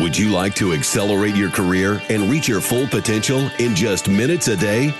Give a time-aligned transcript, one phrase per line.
[0.00, 4.46] Would you like to accelerate your career and reach your full potential in just minutes
[4.46, 4.94] a day?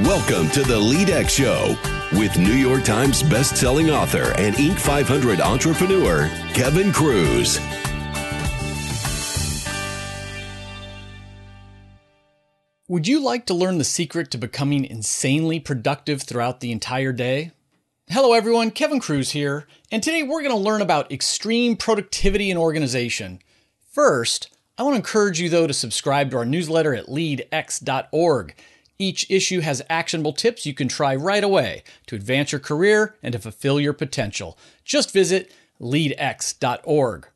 [0.00, 1.76] Welcome to the LeadX Show
[2.18, 4.80] with New York Times best-selling author and Inc.
[4.80, 7.60] 500 entrepreneur Kevin Kruse.
[12.88, 17.52] Would you like to learn the secret to becoming insanely productive throughout the entire day?
[18.10, 18.72] Hello, everyone.
[18.72, 23.38] Kevin Kruse here, and today we're going to learn about extreme productivity and organization.
[23.94, 28.56] First, I want to encourage you, though, to subscribe to our newsletter at leadx.org.
[28.98, 33.34] Each issue has actionable tips you can try right away to advance your career and
[33.34, 34.58] to fulfill your potential.
[34.84, 37.28] Just visit leadx.org.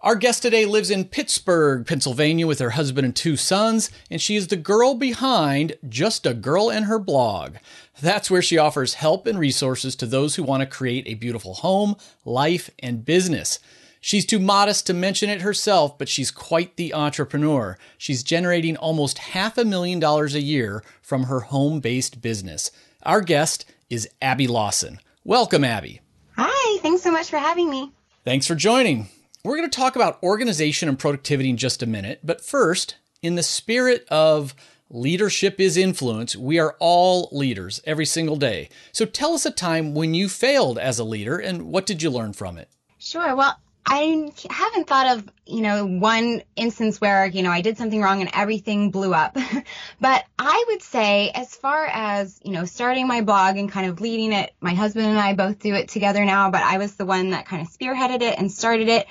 [0.00, 4.34] Our guest today lives in Pittsburgh, Pennsylvania, with her husband and two sons, and she
[4.34, 7.56] is the girl behind Just a Girl and Her blog.
[8.00, 11.52] That's where she offers help and resources to those who want to create a beautiful
[11.52, 13.58] home, life, and business.
[14.04, 17.78] She's too modest to mention it herself, but she's quite the entrepreneur.
[17.96, 22.72] She's generating almost half a million dollars a year from her home based business.
[23.04, 24.98] Our guest is Abby Lawson.
[25.22, 26.00] Welcome, Abby.
[26.36, 27.92] Hi, thanks so much for having me.
[28.24, 29.08] Thanks for joining.
[29.44, 33.36] We're going to talk about organization and productivity in just a minute, but first, in
[33.36, 34.56] the spirit of
[34.90, 38.68] leadership is influence, we are all leaders every single day.
[38.90, 42.10] So tell us a time when you failed as a leader and what did you
[42.10, 42.68] learn from it?
[42.98, 43.36] Sure.
[43.36, 48.00] Well, I haven't thought of, you know, one instance where, you know, I did something
[48.00, 49.36] wrong and everything blew up.
[50.00, 54.00] but I would say, as far as, you know, starting my blog and kind of
[54.00, 57.04] leading it, my husband and I both do it together now, but I was the
[57.04, 59.06] one that kind of spearheaded it and started it.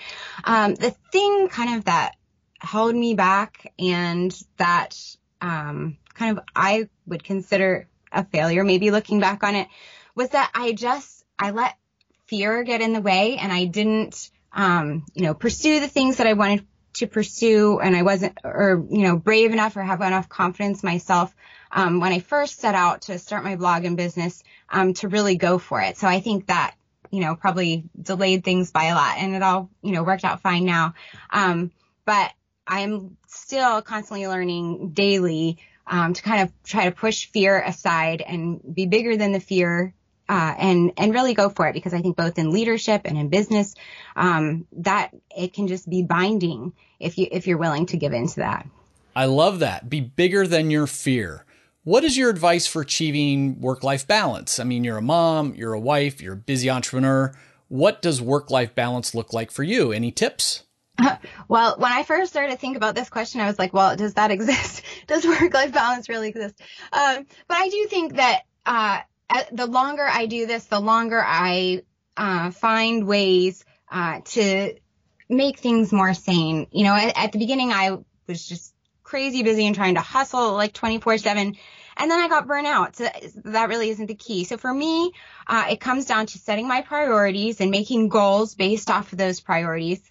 [0.45, 2.15] Um, the thing kind of that
[2.59, 4.97] held me back and that,
[5.41, 9.67] um, kind of I would consider a failure, maybe looking back on it,
[10.15, 11.75] was that I just, I let
[12.27, 16.27] fear get in the way and I didn't, um, you know, pursue the things that
[16.27, 20.27] I wanted to pursue and I wasn't, or, you know, brave enough or have enough
[20.27, 21.33] confidence myself,
[21.71, 25.37] um, when I first set out to start my blog and business, um, to really
[25.37, 25.97] go for it.
[25.97, 26.75] So I think that,
[27.09, 30.41] you know, probably delayed things by a lot and it all, you know, worked out
[30.41, 30.95] fine now.
[31.29, 31.71] Um,
[32.03, 32.31] but
[32.67, 38.61] I'm still constantly learning daily, um, to kind of try to push fear aside and
[38.73, 39.93] be bigger than the fear
[40.29, 43.29] uh, and and really go for it because I think both in leadership and in
[43.29, 43.75] business,
[44.15, 48.37] um, that it can just be binding if you if you're willing to give into
[48.37, 48.67] that.
[49.15, 49.89] I love that.
[49.89, 51.45] Be bigger than your fear.
[51.83, 54.59] What is your advice for achieving work life balance?
[54.59, 57.33] I mean, you're a mom, you're a wife, you're a busy entrepreneur.
[57.67, 59.91] What does work life balance look like for you?
[59.91, 60.63] Any tips?
[61.47, 64.13] Well, when I first started to think about this question, I was like, well, does
[64.15, 64.83] that exist?
[65.07, 66.61] does work life balance really exist?
[66.93, 68.99] Um, but I do think that uh,
[69.51, 71.83] the longer I do this, the longer I
[72.17, 74.75] uh, find ways uh, to
[75.29, 76.67] make things more sane.
[76.71, 77.97] You know, at, at, the beginning, I
[78.27, 81.55] was just crazy busy and trying to hustle like 24 7.
[81.97, 82.95] And then I got burnt out.
[82.95, 83.07] So
[83.45, 84.45] that really isn't the key.
[84.45, 85.11] So for me,
[85.45, 89.39] uh, it comes down to setting my priorities and making goals based off of those
[89.39, 90.01] priorities.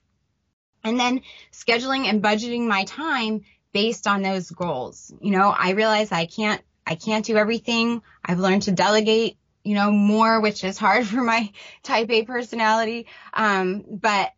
[0.84, 1.22] And then
[1.52, 3.42] scheduling and budgeting my time
[3.72, 5.12] based on those goals.
[5.20, 8.02] You know, I realize I can't I can't do everything.
[8.24, 11.52] I've learned to delegate, you know, more, which is hard for my
[11.82, 13.06] type A personality.
[13.32, 14.32] Um, but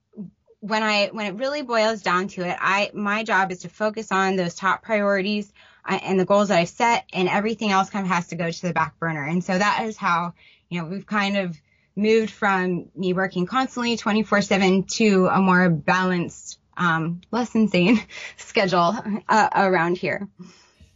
[0.60, 4.12] when I, when it really boils down to it, I, my job is to focus
[4.12, 5.53] on those top priorities
[5.84, 8.50] uh, and the goals that I've set and everything else kind of has to go
[8.50, 9.24] to the back burner.
[9.24, 10.34] And so that is how,
[10.69, 11.60] you know, we've kind of
[11.97, 18.00] moved from me working constantly 24 seven to a more balanced, um, less insane
[18.36, 18.97] schedule
[19.28, 20.28] uh, around here.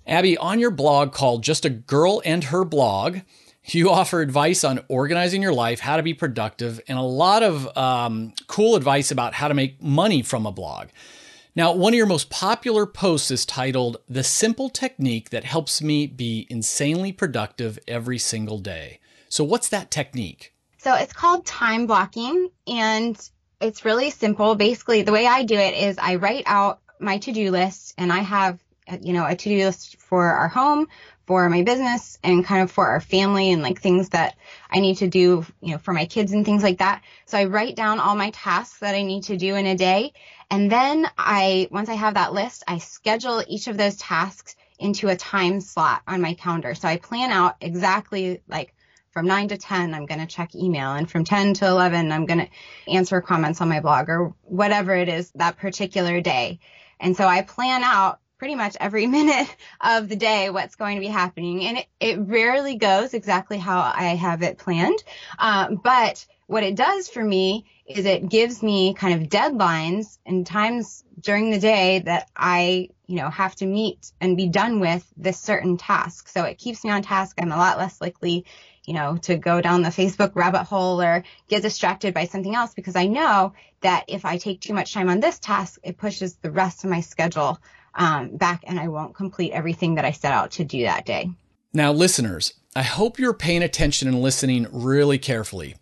[0.06, 3.19] Abby, on your blog called Just a Girl and Her Blog,
[3.65, 7.77] you offer advice on organizing your life, how to be productive, and a lot of
[7.77, 10.89] um, cool advice about how to make money from a blog.
[11.56, 16.06] Now, one of your most popular posts is titled The Simple Technique That Helps Me
[16.06, 19.00] Be Insanely Productive Every Single Day.
[19.28, 20.53] So, what's that technique?
[20.78, 23.19] So, it's called time blocking, and
[23.61, 24.55] it's really simple.
[24.55, 28.12] Basically, the way I do it is I write out my to do list, and
[28.12, 30.88] I have Uh, you know, a to-do list for our home,
[31.27, 34.37] for my business, and kind of for our family and like things that
[34.71, 37.03] I need to do, you know, for my kids and things like that.
[37.25, 40.12] So I write down all my tasks that I need to do in a day.
[40.50, 45.09] And then I, once I have that list, I schedule each of those tasks into
[45.09, 46.75] a time slot on my calendar.
[46.75, 48.75] So I plan out exactly like
[49.17, 50.93] from 9 to 10, I'm going to check email.
[50.93, 52.49] And from 10 to 11, I'm going to
[52.87, 56.61] answer comments on my blog or whatever it is that particular day.
[57.00, 61.00] And so I plan out pretty much every minute of the day what's going to
[61.00, 61.65] be happening.
[61.65, 65.03] And it, it rarely goes exactly how I have it planned.
[65.38, 70.47] Um, but what it does for me is it gives me kind of deadlines and
[70.47, 75.05] times during the day that I, you know, have to meet and be done with
[75.17, 76.29] this certain task.
[76.29, 77.37] So it keeps me on task.
[77.41, 78.44] I'm a lot less likely,
[78.85, 82.75] you know, to go down the Facebook rabbit hole or get distracted by something else
[82.75, 86.37] because I know that if I take too much time on this task, it pushes
[86.37, 87.61] the rest of my schedule
[87.96, 91.31] um, back and I won't complete everything that I set out to do that day.
[91.72, 95.76] Now, listeners, I hope you're paying attention and listening really carefully.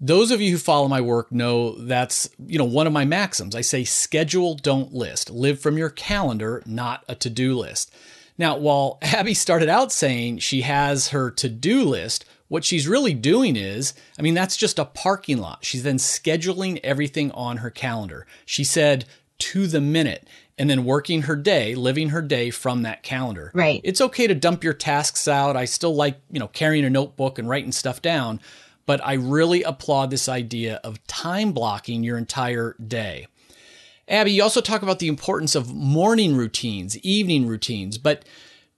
[0.00, 3.54] Those of you who follow my work know that's, you know, one of my maxims.
[3.54, 5.30] I say schedule, don't list.
[5.30, 7.92] Live from your calendar, not a to-do list.
[8.38, 13.56] Now, while Abby started out saying she has her to-do list, what she's really doing
[13.56, 15.64] is, I mean, that's just a parking lot.
[15.64, 18.26] She's then scheduling everything on her calendar.
[18.44, 19.04] She said
[19.38, 20.28] to the minute
[20.58, 23.50] and then working her day, living her day from that calendar.
[23.54, 23.80] Right.
[23.84, 25.56] It's okay to dump your tasks out.
[25.56, 28.40] I still like, you know, carrying a notebook and writing stuff down,
[28.86, 33.26] but I really applaud this idea of time blocking your entire day.
[34.08, 38.24] Abby, you also talk about the importance of morning routines, evening routines, but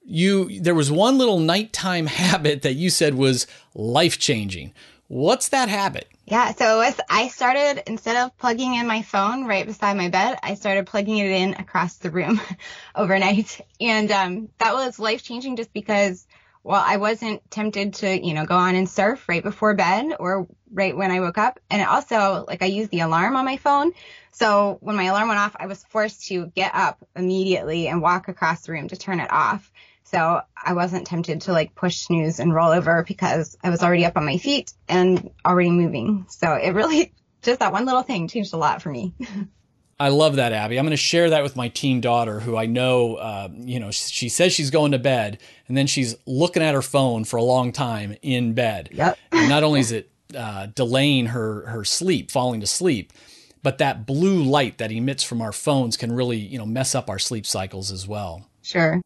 [0.03, 4.73] you there was one little nighttime habit that you said was life-changing.
[5.09, 6.07] What's that habit?
[6.27, 10.55] Yeah, so I started instead of plugging in my phone right beside my bed, I
[10.55, 12.41] started plugging it in across the room
[12.95, 16.27] overnight, and um, that was life changing just because
[16.69, 20.47] well, I wasn't tempted to, you know, go on and surf right before bed or
[20.71, 21.59] right when I woke up.
[21.71, 23.93] And also, like, I use the alarm on my phone.
[24.39, 28.29] So when my alarm went off, I was forced to get up immediately and walk
[28.29, 29.73] across the room to turn it off.
[30.05, 34.05] So I wasn't tempted to like push snooze and roll over because I was already
[34.05, 36.27] up on my feet and already moving.
[36.29, 37.13] So it really,
[37.43, 39.13] just that one little thing changed a lot for me.
[40.01, 40.79] I love that, Abby.
[40.79, 43.91] I'm going to share that with my teen daughter, who I know, uh, you know,
[43.91, 47.43] she says she's going to bed, and then she's looking at her phone for a
[47.43, 48.91] long time in bed.
[48.93, 49.19] Yep.
[49.33, 53.13] and not only is it uh, delaying her her sleep, falling to sleep,
[53.63, 57.09] but that blue light that emits from our phones can really, you know, mess up
[57.09, 58.49] our sleep cycles as well.
[58.63, 59.01] Sure.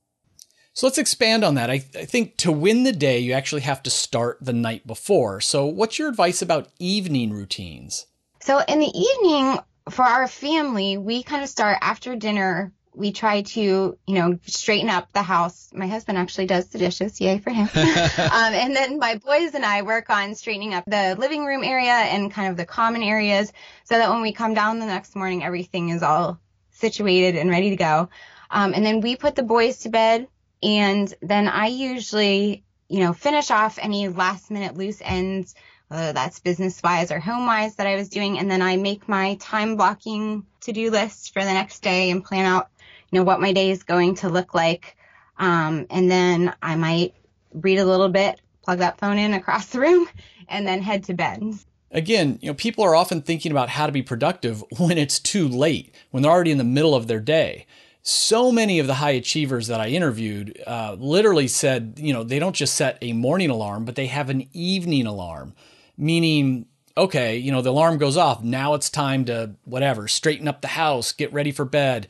[0.74, 1.70] So let's expand on that.
[1.70, 5.40] I, I think to win the day, you actually have to start the night before.
[5.40, 8.06] So, what's your advice about evening routines?
[8.40, 9.58] So, in the evening,
[9.90, 12.72] for our family, we kind of start after dinner.
[12.94, 15.70] We try to, you know, straighten up the house.
[15.72, 17.20] My husband actually does the dishes.
[17.20, 17.68] Yay for him.
[17.74, 21.92] um, and then my boys and I work on straightening up the living room area
[21.92, 23.52] and kind of the common areas
[23.84, 26.38] so that when we come down the next morning, everything is all
[26.72, 28.08] situated and ready to go.
[28.50, 30.28] Um, and then we put the boys to bed.
[30.62, 35.54] And then I usually, you know, finish off any last minute loose ends
[35.92, 38.38] whether that's business wise or home wise that I was doing.
[38.38, 42.24] And then I make my time blocking to do list for the next day and
[42.24, 42.70] plan out,
[43.12, 44.96] you know, what my day is going to look like.
[45.38, 47.14] Um, and then I might
[47.52, 50.08] read a little bit, plug that phone in across the room,
[50.48, 51.54] and then head to bed.
[51.92, 55.46] Again, you know, people are often thinking about how to be productive when it's too
[55.46, 57.66] late, when they're already in the middle of their day
[58.04, 62.40] so many of the high achievers that I interviewed uh, literally said, you know, they
[62.40, 65.54] don't just set a morning alarm, but they have an evening alarm
[65.96, 68.42] meaning okay, you know, the alarm goes off.
[68.42, 72.08] Now it's time to whatever, straighten up the house, get ready for bed,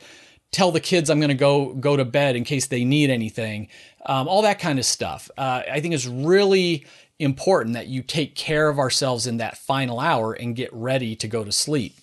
[0.53, 3.67] tell the kids I'm going to go go to bed in case they need anything,
[4.05, 5.29] um, all that kind of stuff.
[5.37, 6.85] Uh, I think it's really
[7.19, 11.27] important that you take care of ourselves in that final hour and get ready to
[11.27, 11.95] go to sleep.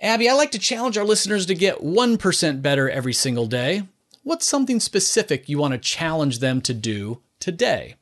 [0.00, 3.82] Abby, I like to challenge our listeners to get 1% better every single day.
[4.22, 7.96] What's something specific you want to challenge them to do today?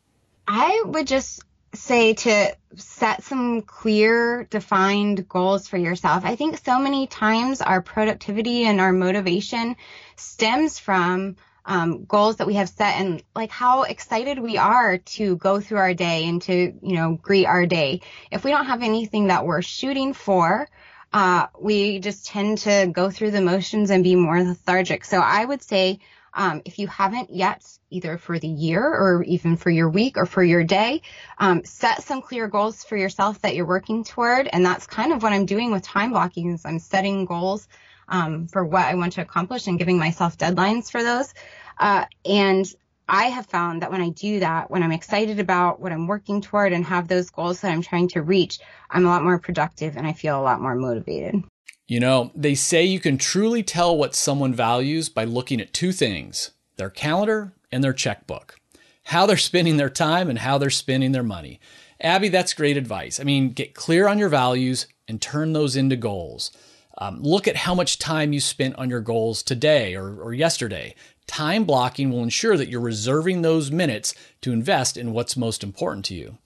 [0.46, 1.42] I would just
[1.74, 6.24] say to set some clear, defined goals for yourself.
[6.24, 9.76] I think so many times our productivity and our motivation
[10.16, 15.36] stems from um, goals that we have set and like how excited we are to
[15.36, 18.00] go through our day and to, you know, greet our day.
[18.30, 20.68] If we don't have anything that we're shooting for,
[21.12, 25.04] uh, we just tend to go through the motions and be more lethargic.
[25.04, 26.00] So I would say,
[26.34, 30.26] um, if you haven't yet either for the year or even for your week or
[30.26, 31.02] for your day.
[31.38, 34.48] Um, set some clear goals for yourself that you're working toward.
[34.52, 37.68] And that's kind of what I'm doing with time blocking is I'm setting goals
[38.08, 41.34] um, for what I want to accomplish and giving myself deadlines for those.
[41.78, 42.66] Uh, and
[43.08, 46.42] I have found that when I do that, when I'm excited about what I'm working
[46.42, 48.58] toward and have those goals that I'm trying to reach,
[48.90, 51.42] I'm a lot more productive and I feel a lot more motivated.
[51.88, 55.90] You know, they say you can truly tell what someone values by looking at two
[55.90, 58.56] things their calendar and their checkbook,
[59.04, 61.58] how they're spending their time and how they're spending their money.
[62.00, 63.18] Abby, that's great advice.
[63.18, 66.52] I mean, get clear on your values and turn those into goals.
[66.98, 70.94] Um, look at how much time you spent on your goals today or, or yesterday.
[71.26, 76.04] Time blocking will ensure that you're reserving those minutes to invest in what's most important
[76.06, 76.36] to you.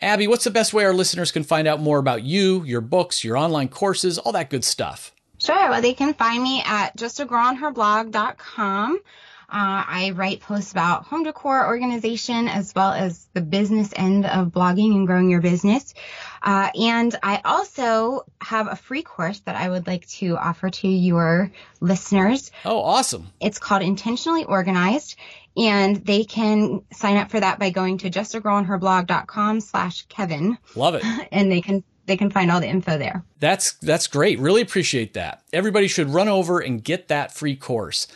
[0.00, 3.24] Abby, what's the best way our listeners can find out more about you, your books,
[3.24, 5.12] your online courses, all that good stuff?
[5.38, 5.70] Sure.
[5.70, 9.00] Well, they can find me at justagirlandherblog.com.
[9.48, 14.48] Uh, I write posts about home decor organization as well as the business end of
[14.48, 15.94] blogging and growing your business.
[16.42, 20.88] Uh, and I also have a free course that I would like to offer to
[20.88, 22.50] your listeners.
[22.64, 23.28] Oh, awesome.
[23.40, 25.14] It's called Intentionally Organized.
[25.56, 30.58] And they can sign up for that by going to justagirlandherblog.com slash Kevin.
[30.74, 31.02] Love it.
[31.32, 33.24] And they can they can find all the info there.
[33.40, 34.38] That's that's great.
[34.38, 35.42] Really appreciate that.
[35.52, 38.06] Everybody should run over and get that free course.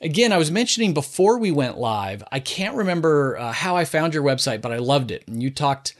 [0.00, 4.14] Again, I was mentioning before we went live, I can't remember uh, how I found
[4.14, 5.26] your website, but I loved it.
[5.28, 5.94] And you talked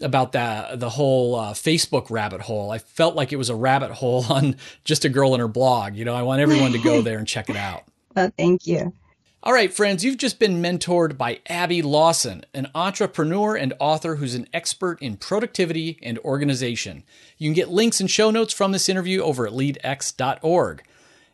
[0.00, 2.70] about that the whole uh, Facebook rabbit hole.
[2.70, 5.96] I felt like it was a rabbit hole on just a girl and her blog.
[5.96, 7.84] You know, I want everyone to go there and check it out.
[8.14, 8.92] Well, thank you.
[9.40, 14.34] All right, friends, you've just been mentored by Abby Lawson, an entrepreneur and author who's
[14.34, 17.04] an expert in productivity and organization.
[17.38, 20.82] You can get links and show notes from this interview over at leadx.org.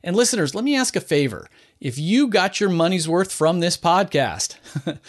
[0.02, 1.48] And listeners, let me ask a favor.
[1.80, 4.58] If you got your money's worth from this podcast,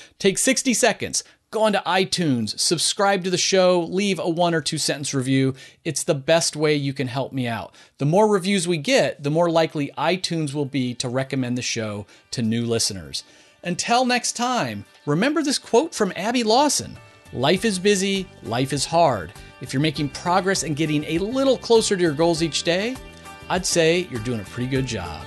[0.19, 1.21] take 60 seconds,
[1.51, 5.53] go onto iTunes, subscribe to the show, leave a one or two sentence review.
[5.83, 7.73] It's the best way you can help me out.
[7.97, 12.05] The more reviews we get, the more likely iTunes will be to recommend the show
[12.31, 13.23] to new listeners.
[13.63, 16.97] Until next time, remember this quote from Abby Lawson
[17.33, 19.33] Life is busy, life is hard.
[19.59, 22.95] If you're making progress and getting a little closer to your goals each day,
[23.49, 25.25] I'd say you're doing a pretty good job.